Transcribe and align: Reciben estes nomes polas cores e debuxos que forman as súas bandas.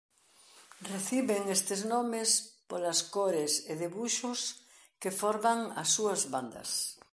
Reciben 0.93 1.43
estes 1.57 1.81
nomes 1.93 2.29
polas 2.69 2.99
cores 3.15 3.53
e 3.71 3.73
debuxos 3.83 4.39
que 5.01 5.11
forman 5.21 5.59
as 5.81 5.89
súas 5.95 6.21
bandas. 6.33 6.69